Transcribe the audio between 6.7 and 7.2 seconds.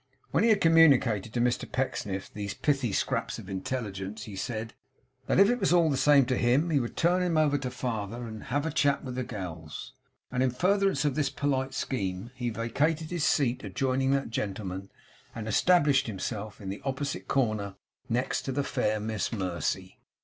he would